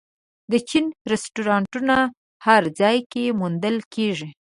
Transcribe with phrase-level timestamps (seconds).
[0.51, 1.95] د چین رستورانتونه
[2.45, 4.29] هر ځای کې موندل کېږي.